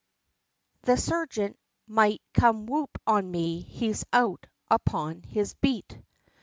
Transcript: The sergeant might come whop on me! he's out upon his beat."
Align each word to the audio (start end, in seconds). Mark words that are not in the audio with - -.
The 0.81 0.97
sergeant 0.97 1.59
might 1.85 2.23
come 2.33 2.67
whop 2.67 2.99
on 3.05 3.29
me! 3.29 3.61
he's 3.61 4.03
out 4.11 4.47
upon 4.67 5.21
his 5.21 5.53
beat." 5.53 5.99